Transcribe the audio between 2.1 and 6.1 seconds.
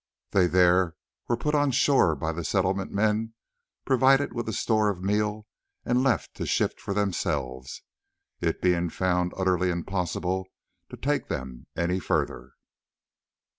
by the Settlement men, provided with a store of meal, and